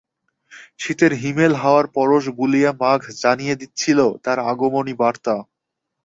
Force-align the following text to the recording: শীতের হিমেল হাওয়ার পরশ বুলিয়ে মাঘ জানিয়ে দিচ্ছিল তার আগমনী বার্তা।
শীতের 0.79 1.11
হিমেল 1.21 1.53
হাওয়ার 1.55 1.85
পরশ 1.95 2.23
বুলিয়ে 2.39 2.69
মাঘ 2.81 3.01
জানিয়ে 3.21 3.55
দিচ্ছিল 3.55 3.99
তার 4.23 4.37
আগমনী 4.51 4.93
বার্তা। 4.93 5.35